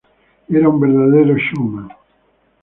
[0.55, 1.87] Era un verdadero showman".